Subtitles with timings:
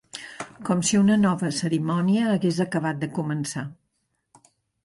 [0.69, 3.67] Com si una nova cerimònia hagués acabat de començar.